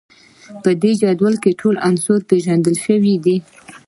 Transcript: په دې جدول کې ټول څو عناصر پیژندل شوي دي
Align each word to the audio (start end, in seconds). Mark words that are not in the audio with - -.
په 0.63 0.69
دې 0.81 0.91
جدول 1.01 1.35
کې 1.43 1.51
ټول 1.61 1.75
څو 1.77 1.83
عناصر 1.87 2.19
پیژندل 2.29 2.75
شوي 2.85 3.15
دي 3.25 3.37